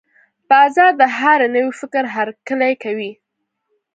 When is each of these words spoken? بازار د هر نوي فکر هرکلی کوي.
بازار 0.49 0.91
د 1.01 1.03
هر 1.17 1.39
نوي 1.55 1.71
فکر 1.81 2.03
هرکلی 2.15 2.73
کوي. 2.83 3.11